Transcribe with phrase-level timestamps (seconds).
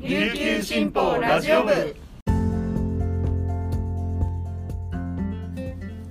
[0.00, 1.72] 琉球新報ラジオ部。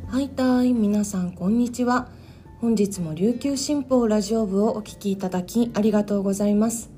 [0.08, 2.10] はいたい皆さんこんにちは。
[2.60, 6.92] 本日も琉球新報ラジオ部をお聞きいただきありがとうございます。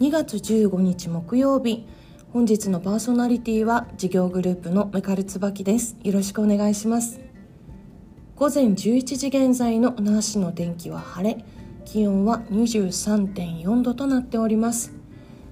[0.00, 1.86] 2月15日木曜日
[2.34, 5.96] 本日のパーソナリティは事業グループのメカルツバキです。
[6.02, 7.18] よろしくお願いします。
[8.36, 11.42] 午前11時現在の那覇市の天気は晴れ
[11.86, 15.03] 気温は23.4度となっております。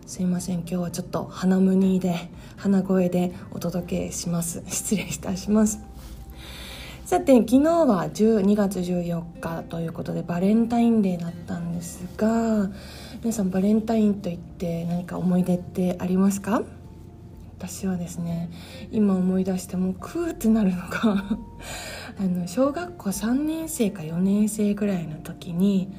[0.06, 0.60] すいません。
[0.60, 4.62] 今日はちょっと鼻むにで鼻声でお届けします。
[4.68, 5.80] 失礼いたします。
[7.04, 12.70] さて昨日は12月14日ということでバレンタインデーだったんですが
[13.22, 16.62] 皆さんバレンタインといって何か思い出ってありますか？
[17.58, 18.50] 私はですね
[18.90, 20.88] 今思い出してもクーってなるのが
[22.18, 25.92] あの小学校3年生か4年生ぐらいの時に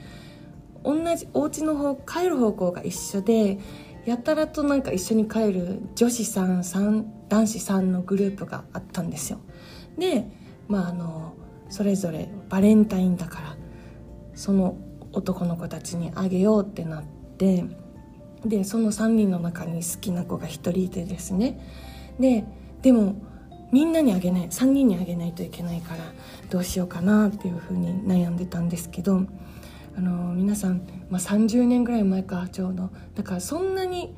[0.84, 3.60] 同じお家の方帰る方向が一緒で
[4.06, 6.62] やたらとなんか一緒に帰る女子さん
[7.30, 9.40] 男子3のグループがあったんですよ。
[9.98, 10.28] で
[10.68, 11.34] まああの
[11.70, 13.58] それぞれバレンタインだから
[14.36, 14.78] その
[15.12, 17.04] 男の子たちにあげようってなっ
[17.38, 17.64] て
[18.46, 21.60] でその3人の中に好きな子が1人いてですね。
[22.20, 22.46] で
[22.82, 23.16] でも
[23.72, 26.04] みんなにあげない3人にあげないといけないから
[26.50, 29.24] どうしようかなっていうふうに悩んでたんですけど
[29.96, 32.90] あの皆さん、まあ、30年ぐらい前かちょうど。
[33.16, 34.16] だからそんなに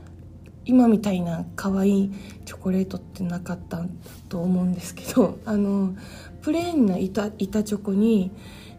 [0.65, 2.11] 今みたいな可愛い
[2.45, 3.85] チョコレートってなかった
[4.29, 5.95] と思うんですけど あの
[6.41, 8.31] プレーンな板板チョコに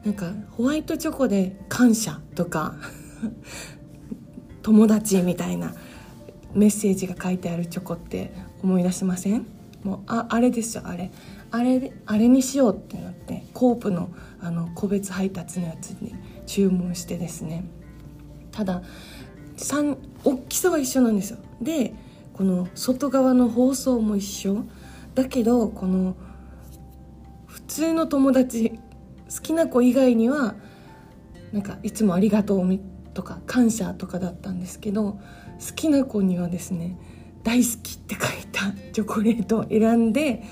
[0.05, 2.75] なんかホワイトチョコで「感謝」とか
[4.63, 5.75] 「友達」みたいな
[6.55, 9.47] メッセージが書いてあるチョコって思い出しません？
[9.85, 11.11] もうああれですよあれ。
[11.53, 16.13] あれあれにしようってなってコープのあの個別配達のやつに
[16.47, 17.65] 注文してですね。
[18.53, 18.83] ただ
[19.57, 21.39] 3大きさは一緒なんですよ。
[21.61, 21.95] で
[22.33, 24.65] この外側の包装も一緒。
[25.15, 26.15] だけどこの
[27.47, 28.79] 普通の友達
[29.35, 30.55] 好きな子以外には
[31.53, 32.81] なんかいつもありがとう
[33.15, 36.99] とか感謝とかだったんですけど好きな子にはですね
[37.43, 40.43] 大好きって書いたチョコレートを選んで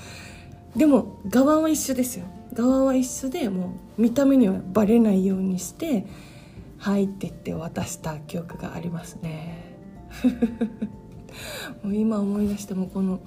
[0.75, 2.25] でも側は一緒ですよ。
[2.55, 6.07] 側は一緒でもう見た目にはバレないようにして
[6.79, 9.75] 「はい」ってって渡した記憶がありますね。
[11.83, 13.19] もう今思い出してもこの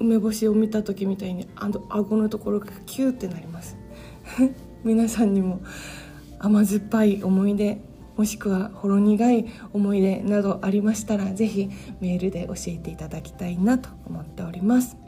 [0.00, 3.76] 梅干しを見た時みたいにあの顎のところがキューってなります。
[4.84, 5.60] 皆さんにも
[6.40, 7.80] 甘酸っぱい思い出
[8.16, 11.70] もしくはほろ苦い思い出などありましたら是非
[12.00, 15.01] メールで教えていただきたいなと思っております。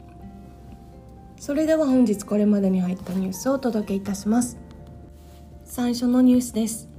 [1.45, 4.57] それでは本日これまでに入ったニュースをお届けいたします。
[5.63, 6.89] 最初のニュースです。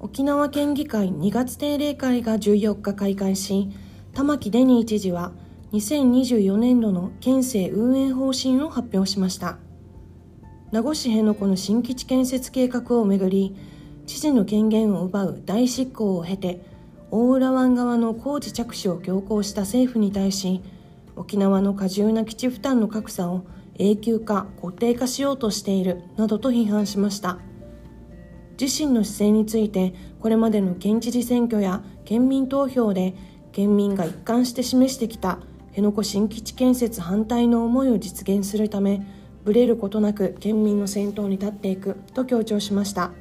[0.00, 3.70] 沖縄県議会2月定例会が14日開会し
[4.12, 5.30] 玉城デニー知事は
[5.70, 9.58] 2024年度の県政運営方針を発表しました。
[10.72, 13.54] 名護市辺野古の新基地建設計画をめぐり
[14.08, 16.60] 知事の権限を奪う大執行を経て
[17.12, 20.62] 大浦湾側の工事着手を強行した政府に対し
[21.14, 23.44] 沖縄の過重な基地負担の格差を
[23.78, 27.38] 永久化固定化しようとしているなどと批判しました。
[28.60, 33.14] 自身の姿勢についてこれまでの県知事選挙や県民投票で
[33.52, 39.06] 県民が一貫して示してきた辺野古新基地建設反対の思いを実現するため
[39.44, 43.12] ぶれることなく県民の先頭に立っていくと強調しました。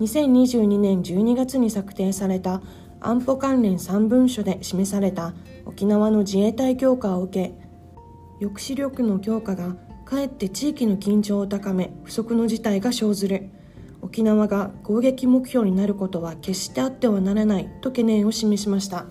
[0.00, 2.60] 2022年12月に策定された
[3.00, 5.32] 安保関連3文書で示された
[5.64, 7.61] 沖縄の自衛隊強化を受け
[8.40, 13.50] 抑止力の強化がかえって地域の緊張を高め不測の事態が生ずる。
[14.02, 19.06] 沖縄が攻撃目標になることは決してあってはならないと懸念を示しました。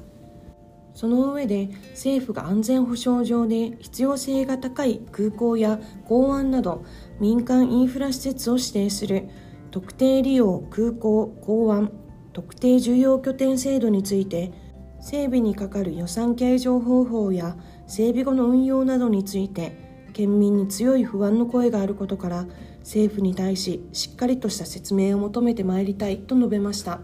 [0.93, 6.83] その上で政府が安全保障上で必要性が高い空港や港湾など
[7.19, 9.29] 民間インフラ施設を指定する
[9.71, 11.91] 特定利用空港港湾
[12.33, 14.51] 特定重要拠点制度について
[14.99, 17.55] 整備にかかる予算計上方法や
[17.91, 19.75] 整備後の運用などについて
[20.13, 22.47] 県民に強い不安の声があることから
[22.79, 27.01] 政府に対ししっかりとした説明を求めてまいりたいと述べました。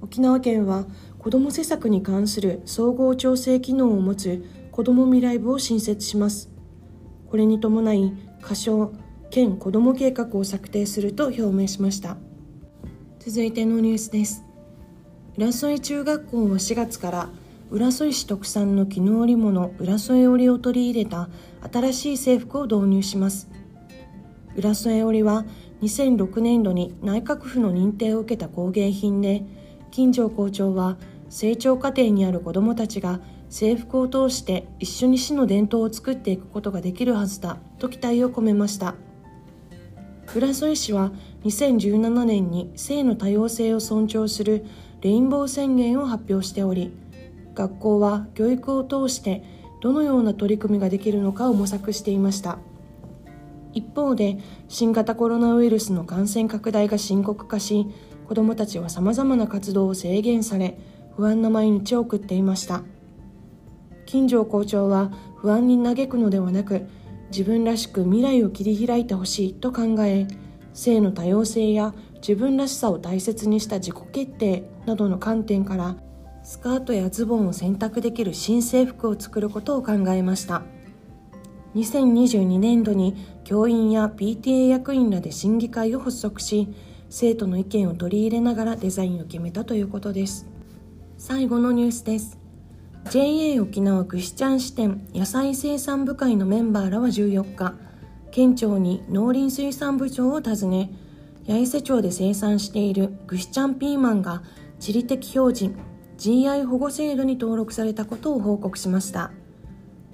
[0.00, 0.86] 沖縄県は
[1.18, 6.48] 子ども施策に関する総合調整機能を持つ子ども未来部を新設します。
[7.28, 8.92] これに伴い仮称
[9.30, 12.16] 県子ども計画を策定すると表明しました。
[13.18, 14.44] 続いてのニュースです。
[15.36, 17.30] 浦添中学校は4月から
[17.68, 21.28] 浦添市特産の絹織物浦添織を取り入れた
[21.72, 23.48] 新しい制服を導入します。
[24.56, 25.44] 浦添織は
[25.82, 29.42] 2006年度に内閣府の認定を受けた工芸品で
[29.90, 30.96] 金城校長は
[31.28, 33.20] 成長過程にある子どもたちが
[33.50, 38.94] 制服を通して一緒に市の伝統を作っていくことができるはずだと期待を込めました。
[40.34, 41.12] 浦添市は
[41.44, 44.66] 2017年に性の多様性を尊重する
[45.00, 46.92] レインボー宣言を発表しており
[47.56, 49.42] 学校は教育を通して
[49.80, 52.58] どのような取り組みができるのかを模索していました。
[53.72, 54.38] 一方で
[54.68, 57.86] 新型コロナウイルスの感染拡大が深刻化し
[58.26, 60.78] 子どもたちはさまざまな活動を制限され
[61.14, 62.82] 不安な毎日を送っていました。
[64.06, 66.86] 金城校長は不安に嘆くのではなく
[67.30, 70.28] 自分らしく未来を切り開いてほしいと考え
[70.72, 75.96] 性の多様性や自分らしさを大切にした自己決定などの観点から
[76.46, 80.62] スカートやズボンを選択できる新制服を作ることを考えました。
[81.74, 86.68] 2022年度に教員や PTA 役員らで審議会を発足し
[87.10, 90.46] 生徒の意見を取り入れながらデザインを決めたということです。
[91.18, 92.38] 最後のニュースです。
[93.10, 97.74] JA 沖縄ぐしちゃん支店野菜生産部会のメンバーらは14日
[98.30, 100.90] 県庁に農林水産部長を訪ね
[101.48, 104.44] 八重瀬町で生産しているぐしちゃんピーマンが
[104.78, 109.32] 地理的表示 GI 保護制度に登録されたことを報告しました。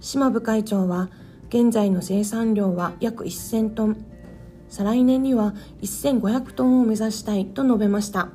[0.01, 1.11] 島部会長は
[1.49, 4.05] 現在の生産量は約1000トン。
[4.69, 8.31] 再来年には1500トンを目指したいと述べました。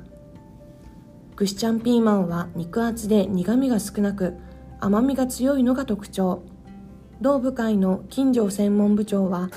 [1.36, 4.36] ぐしちゃんピーマンは肉厚で苦みが少なく
[4.80, 6.42] 甘みが強いのが特徴。
[7.20, 9.50] 同部会の金城専門部長は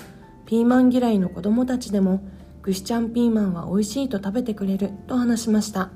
[0.46, 2.22] ピーマン嫌いの子供たちでも
[2.62, 5.92] ぐしちゃんピーマンは美味しいと食べてくれると話しました。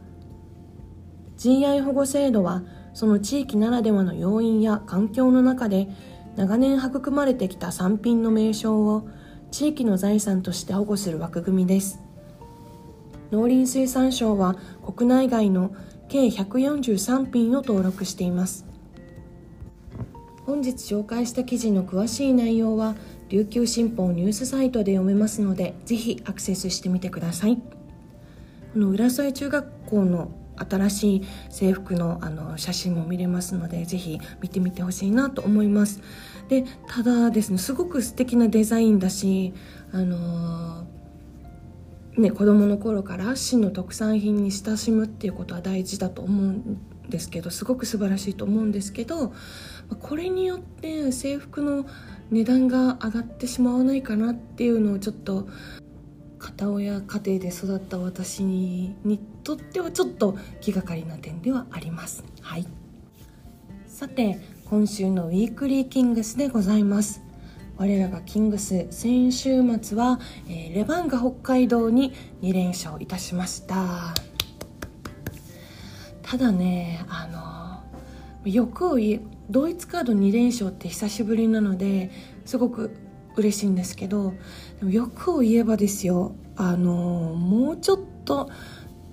[1.38, 5.88] GI 保護制度はその地域ならではの要因や環境の中で
[6.36, 9.08] 長年育まれてきた産品の名称を
[9.52, 12.02] 地域の財産として保護する枠組みです。
[13.32, 14.56] 農林水産省は
[14.86, 15.74] 国内外の
[16.08, 18.66] 計143品を登録しています。
[20.46, 22.96] 本日紹介した記事の詳しい内容は
[23.30, 27.58] 琉球新報ニュースサイトで読めますのでぜひアクセスしてみてください。
[27.58, 36.02] この浦添中学校の新しい制服のあの写真も見れますのでぜひ見てみてほしいなと思います。
[36.48, 39.54] でただですねすごく素敵なデザインだし
[39.92, 46.80] あのー、ね子供の頃から市の特産品に親しむっていうことは大事だと思うん
[47.10, 49.34] ですけどすごく素晴らしいと思うんですけど
[50.00, 51.86] これによって制服の
[52.32, 55.48] 値段が上がってしまわないかなっていうのをちょっと
[56.46, 58.96] 片親家庭で育った私に
[59.44, 62.24] とってはちょっと気がかりな点ではあります。
[62.40, 62.68] はい、
[63.88, 67.24] さて今週のウィークリーキングスでございます。
[67.78, 72.14] 我らがキングス先週末は、えー、レバンが北海道に
[72.44, 74.14] 2連勝いたしました
[76.22, 79.20] ただねあの欲を言
[79.50, 82.12] ドイツカード2連勝って久しぶりなので
[82.46, 82.96] すごく
[83.36, 84.34] 嬉しいんですけど
[84.80, 88.50] でも欲を言えばですよあのもうちょっと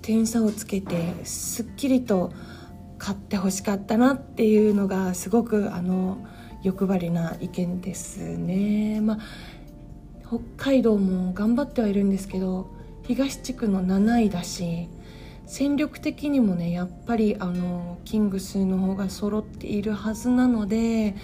[0.01, 2.31] 点差をつけてすっきりと
[2.99, 6.17] 勝ってほしかったなっていうのがすごくあの
[6.61, 9.01] 欲張りな意見ですね。
[9.01, 9.19] まあ
[10.27, 12.67] 北海道も頑張ってはいるんですけど
[13.03, 14.87] 東地区の7位だし
[15.45, 21.15] 戦力的にもねやっぱりあのキングスの方が揃っているはずなので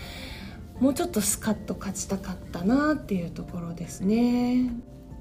[0.79, 4.71] もうちょっとスカッと勝ちたかったなっていうところですね。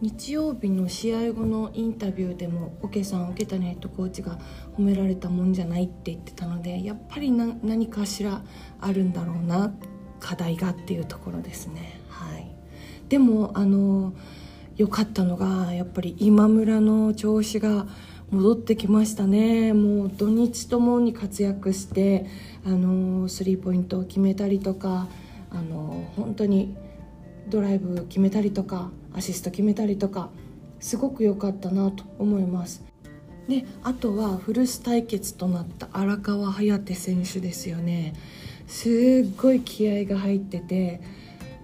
[0.00, 4.38] 日曜日の試合後のインタビューでもオケさん桶谷ヘッドコーチが
[4.76, 8.42] 褒められたもんじゃないって言ってたのでやっぱり何かしら
[8.80, 9.74] あるんだろうな
[10.20, 12.00] 課題がっていうところですね。
[12.08, 12.54] はい。
[13.08, 14.12] でもあの
[14.76, 17.88] 良かったのがやっぱり今村の調子が
[18.30, 19.72] 戻ってきましたね。
[19.72, 22.26] もう土日ともに活躍して
[22.64, 25.08] あのスリーポイントを決めたりとか
[25.50, 26.76] あの本当に
[27.48, 30.30] ドライブ決めたりとかアシスト決めたりとか
[30.80, 32.84] すごく良かったなと思います。
[33.48, 38.14] であとは古巣対決となった荒川颯選手ですよね。
[38.66, 41.00] すっごい気合が入ってて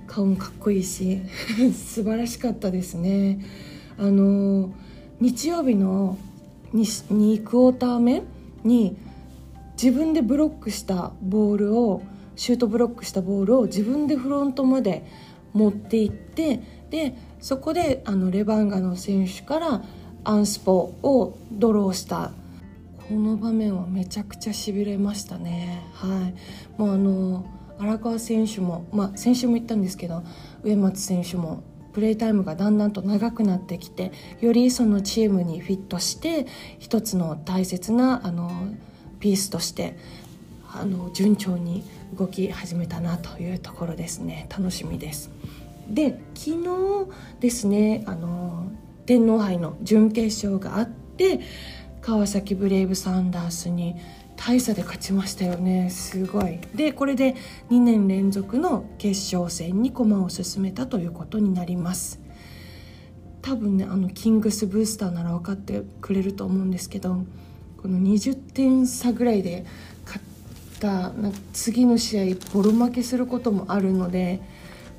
[0.06, 1.20] 顔もかっこいいし
[1.74, 3.40] 素晴らしかったですね。
[3.98, 4.72] あの
[5.20, 6.18] 日曜日の
[6.74, 8.22] 2, 2クォーター目
[8.64, 8.96] に
[9.80, 12.02] 自分でブロックしたボールを
[12.36, 15.06] シュートブロックしたボールを自分でフロントまで
[15.52, 16.60] 持っていって
[16.90, 19.82] でそこであのレバンガの選手から
[20.24, 22.32] アンスポをドローした
[23.08, 25.82] この場面はめちゃくちゃしびれましたね。
[25.92, 26.32] は
[26.78, 27.44] い、もうあの
[27.78, 30.22] 荒川選手も、まあ、先週も言ったんですけど
[30.62, 31.62] 上松選手も
[31.92, 36.46] プレータイムがだんだんと長くなってきてよりそのチームにフィットして
[36.78, 38.50] 一つの大切なあの
[39.20, 39.96] ピースとして
[40.74, 41.84] あの順調に
[42.18, 44.46] 動き始めたなというところですね。
[44.50, 45.30] 楽しみです。
[45.88, 48.70] で昨日ですねあの
[49.06, 51.40] 天皇杯の準決勝があって
[52.00, 53.96] 川崎ブレイブサンダースに
[54.36, 55.90] 大差で勝ちましたよね。
[55.90, 56.58] すごい。
[56.74, 57.34] でこれで
[57.70, 62.20] 2年連続の決勝戦に駒を進めたということになります。
[63.42, 67.24] 多分ねあのキングスブースターなら分かってくれると思うんですけど
[67.80, 69.66] この20点差ぐらいで
[70.06, 70.18] 勝
[70.74, 71.12] った
[71.52, 74.40] 次の試合ボロ負けすることもあるので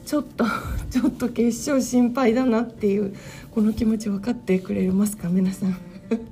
[0.05, 0.45] ちょっと
[0.89, 3.13] ちょっと決勝心配だなっていう
[3.51, 5.29] この気持ち分かってくれますか？
[5.29, 5.75] 皆さん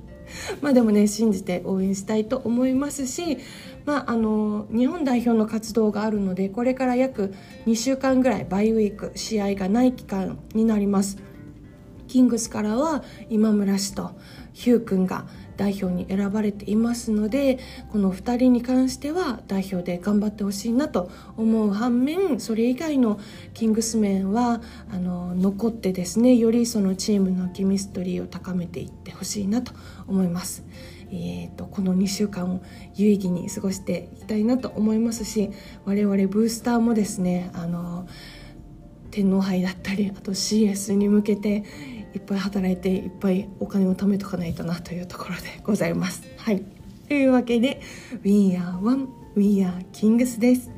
[0.62, 3.38] まあでもね信じて応援したいと思いますし、
[3.84, 7.34] まあ、あの日本代表の活動があるのでこれから約
[7.66, 11.18] 2週間ぐらいバイウィーク試合がない期間になります。
[12.06, 14.12] キングスからは今村氏と
[14.52, 17.58] ヒュー君が代表に選ばれていますので
[17.90, 23.20] この2人に関しては代表で頑張ってほしいなと思う反面それ以外の
[23.52, 29.72] キングスメンはあの残ってですねよりそのチームのケミストリーを高めていってほしいなと
[30.06, 30.64] 思います。
[31.10, 32.60] えーと、この2週間を
[32.96, 35.50] 有意義に過ごしていきたいなと思いますし
[35.84, 38.08] 我々ブースターもですねあの
[39.12, 41.62] 天皇杯だったりあと CS に向けて
[42.14, 46.22] いっぱい働いていっぱいお金を貯めとかないとなというところでございます。
[46.38, 46.62] はい、
[47.08, 47.80] というわけで
[48.22, 50.70] 「We are one We are Kings」です。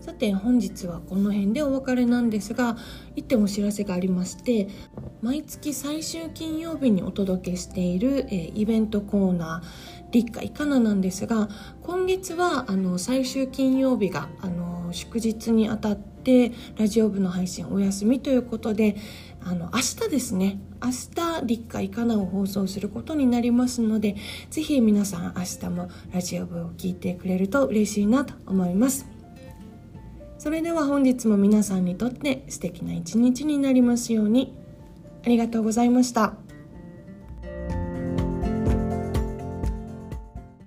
[0.00, 2.76] さて本日はこの辺でお別れなんですが
[3.16, 4.68] 一点お知らせがありまして
[5.20, 11.48] 毎月最終金曜日にお届けしている、えー、イベントコーナー「立夏いかな」なんですが
[11.82, 16.15] 今月はあの最終金曜日があの祝日にあたって
[16.76, 18.96] ラジオ部の配信お休みということで
[19.40, 20.58] あの明日ですね。
[20.82, 24.16] 明日立夏いかなを放送することになりますので
[24.50, 29.06] ぜひ皆さん明日もラジオ部を聞いてくれると嬉しいなと思います。
[30.38, 34.54] それでは本日も皆さんにとって素敵な一日になりますように。
[35.24, 36.45] ありがとうございました。